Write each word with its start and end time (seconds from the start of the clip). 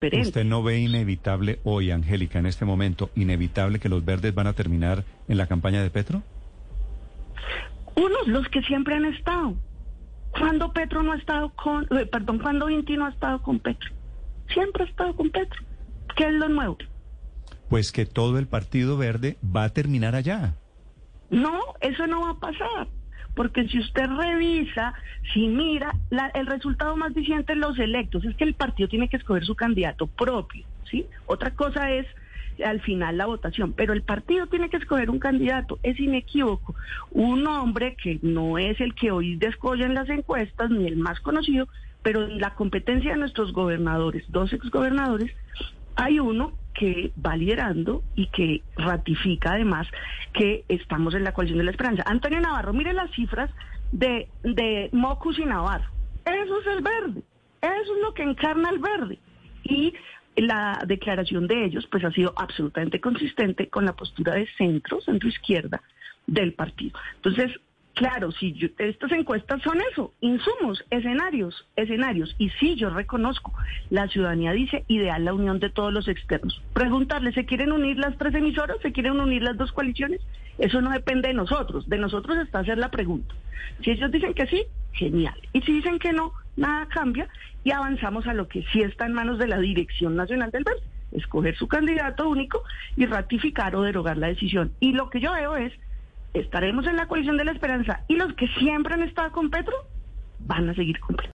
diferente. 0.00 0.28
¿Usted 0.28 0.44
no 0.44 0.62
ve 0.62 0.78
inevitable 0.78 1.58
hoy, 1.64 1.90
Angélica, 1.90 2.38
en 2.38 2.46
este 2.46 2.64
momento, 2.64 3.10
inevitable 3.16 3.78
que 3.78 3.88
los 3.88 4.04
verdes 4.04 4.34
van 4.34 4.46
a 4.46 4.52
terminar 4.52 5.04
en 5.26 5.38
la 5.38 5.46
campaña 5.46 5.82
de 5.82 5.90
Petro? 5.90 6.22
Unos, 7.96 8.28
los 8.28 8.48
que 8.48 8.62
siempre 8.62 8.94
han 8.94 9.06
estado. 9.06 9.54
¿Cuándo 10.30 10.72
Petro 10.72 11.02
no 11.02 11.12
ha 11.12 11.16
estado 11.16 11.50
con, 11.50 11.84
eh, 11.98 12.06
perdón, 12.06 12.38
cuándo 12.38 12.70
Inti 12.70 12.96
no 12.96 13.06
ha 13.06 13.10
estado 13.10 13.42
con 13.42 13.58
Petro? 13.58 13.90
Siempre 14.52 14.84
ha 14.84 14.86
estado 14.86 15.16
con 15.16 15.30
Petro. 15.30 15.60
¿Qué 16.16 16.24
es 16.24 16.32
lo 16.32 16.48
nuevo? 16.48 16.78
Pues 17.68 17.90
que 17.90 18.06
todo 18.06 18.38
el 18.38 18.46
Partido 18.46 18.96
Verde 18.96 19.36
va 19.44 19.64
a 19.64 19.68
terminar 19.70 20.14
allá. 20.14 20.54
No, 21.30 21.60
eso 21.80 22.06
no 22.06 22.22
va 22.22 22.30
a 22.30 22.38
pasar. 22.38 22.88
Porque 23.38 23.68
si 23.68 23.78
usted 23.78 24.08
revisa, 24.08 24.94
si 25.32 25.46
mira, 25.46 25.94
el 26.34 26.46
resultado 26.46 26.96
más 26.96 27.14
diciente 27.14 27.52
en 27.52 27.60
los 27.60 27.78
electos 27.78 28.24
es 28.24 28.34
que 28.34 28.42
el 28.42 28.54
partido 28.54 28.88
tiene 28.88 29.08
que 29.08 29.16
escoger 29.16 29.44
su 29.44 29.54
candidato 29.54 30.08
propio, 30.08 30.66
¿sí? 30.90 31.06
Otra 31.26 31.52
cosa 31.52 31.92
es 31.92 32.04
al 32.66 32.80
final 32.80 33.16
la 33.16 33.26
votación, 33.26 33.74
pero 33.74 33.92
el 33.92 34.02
partido 34.02 34.48
tiene 34.48 34.68
que 34.68 34.78
escoger 34.78 35.08
un 35.08 35.20
candidato, 35.20 35.78
es 35.84 36.00
inequívoco, 36.00 36.74
un 37.12 37.46
hombre 37.46 37.94
que 38.02 38.18
no 38.22 38.58
es 38.58 38.80
el 38.80 38.96
que 38.96 39.12
hoy 39.12 39.36
descolla 39.36 39.86
en 39.86 39.94
las 39.94 40.08
encuestas, 40.08 40.68
ni 40.68 40.88
el 40.88 40.96
más 40.96 41.20
conocido, 41.20 41.68
pero 42.02 42.24
en 42.24 42.40
la 42.40 42.56
competencia 42.56 43.12
de 43.12 43.18
nuestros 43.18 43.52
gobernadores, 43.52 44.24
dos 44.32 44.52
exgobernadores, 44.52 45.30
hay 45.94 46.18
uno 46.18 46.54
que 46.78 47.12
va 47.24 47.36
liderando 47.36 48.04
y 48.14 48.28
que 48.28 48.62
ratifica 48.76 49.54
además 49.54 49.88
que 50.32 50.64
estamos 50.68 51.14
en 51.14 51.24
la 51.24 51.32
coalición 51.32 51.58
de 51.58 51.64
la 51.64 51.72
esperanza. 51.72 52.04
Antonio 52.06 52.40
Navarro, 52.40 52.72
mire 52.72 52.92
las 52.92 53.10
cifras 53.10 53.50
de, 53.90 54.28
de 54.44 54.88
Mocus 54.92 55.40
y 55.40 55.44
Navarro. 55.44 55.90
Eso 56.24 56.60
es 56.60 56.66
el 56.68 56.82
verde. 56.82 57.22
Eso 57.60 57.96
es 57.96 58.02
lo 58.02 58.14
que 58.14 58.22
encarna 58.22 58.70
el 58.70 58.78
verde. 58.78 59.18
Y 59.64 59.92
la 60.36 60.80
declaración 60.86 61.48
de 61.48 61.64
ellos 61.64 61.88
pues 61.90 62.04
ha 62.04 62.12
sido 62.12 62.32
absolutamente 62.36 63.00
consistente 63.00 63.68
con 63.68 63.84
la 63.84 63.96
postura 63.96 64.34
de 64.34 64.46
centro, 64.56 65.00
centro 65.00 65.28
izquierda 65.28 65.82
del 66.28 66.52
partido. 66.52 66.96
Entonces, 67.16 67.50
claro, 67.98 68.30
si 68.30 68.52
yo- 68.52 68.68
estas 68.78 69.10
encuestas 69.10 69.60
son 69.62 69.80
eso, 69.90 70.14
insumos, 70.20 70.84
escenarios, 70.88 71.66
escenarios. 71.74 72.32
Y 72.38 72.48
sí, 72.50 72.76
yo 72.76 72.90
reconozco, 72.90 73.52
la 73.90 74.06
ciudadanía 74.06 74.52
dice 74.52 74.84
ideal 74.86 75.24
la 75.24 75.34
unión 75.34 75.58
de 75.58 75.68
todos 75.68 75.92
los 75.92 76.06
externos. 76.06 76.62
Preguntarle, 76.74 77.32
¿se 77.32 77.44
quieren 77.44 77.72
unir 77.72 77.98
las 77.98 78.16
tres 78.16 78.34
emisoras? 78.36 78.76
¿Se 78.82 78.92
quieren 78.92 79.18
unir 79.18 79.42
las 79.42 79.56
dos 79.56 79.72
coaliciones? 79.72 80.20
Eso 80.58 80.80
no 80.80 80.90
depende 80.90 81.26
de 81.28 81.34
nosotros. 81.34 81.88
De 81.88 81.98
nosotros 81.98 82.38
está 82.38 82.60
hacer 82.60 82.78
la 82.78 82.90
pregunta. 82.90 83.34
Si 83.82 83.90
ellos 83.90 84.12
dicen 84.12 84.32
que 84.32 84.46
sí, 84.46 84.62
genial. 84.92 85.34
Y 85.52 85.60
si 85.62 85.72
dicen 85.72 85.98
que 85.98 86.12
no, 86.12 86.32
nada 86.56 86.86
cambia 86.86 87.28
y 87.64 87.72
avanzamos 87.72 88.28
a 88.28 88.34
lo 88.34 88.46
que 88.46 88.64
sí 88.72 88.80
está 88.80 89.06
en 89.06 89.12
manos 89.12 89.38
de 89.40 89.48
la 89.48 89.58
Dirección 89.58 90.14
Nacional 90.14 90.52
del 90.52 90.62
Verde, 90.62 90.82
escoger 91.10 91.56
su 91.56 91.66
candidato 91.66 92.28
único 92.28 92.62
y 92.96 93.06
ratificar 93.06 93.74
o 93.74 93.82
derogar 93.82 94.18
la 94.18 94.28
decisión. 94.28 94.70
Y 94.78 94.92
lo 94.92 95.10
que 95.10 95.20
yo 95.20 95.32
veo 95.32 95.56
es, 95.56 95.72
estaremos 96.40 96.86
en 96.86 96.96
la 96.96 97.06
coalición 97.06 97.36
de 97.36 97.44
la 97.44 97.52
esperanza 97.52 98.04
y 98.08 98.16
los 98.16 98.34
que 98.34 98.48
siempre 98.58 98.94
han 98.94 99.02
estado 99.02 99.32
con 99.32 99.50
Petro 99.50 99.74
van 100.40 100.68
a 100.68 100.74
seguir 100.74 100.98
con 101.00 101.16
Petro. 101.16 101.26